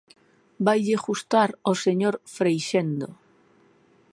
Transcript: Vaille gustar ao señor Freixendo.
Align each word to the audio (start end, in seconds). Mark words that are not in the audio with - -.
Vaille 0.65 0.95
gustar 1.07 1.49
ao 1.65 1.75
señor 1.85 2.15
Freixendo. 2.35 3.09